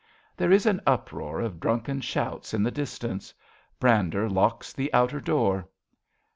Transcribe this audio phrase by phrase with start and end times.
[0.35, 3.35] {There is an uproar of drunken shouts in the distance.
[3.79, 5.67] Brander locks the outer door.)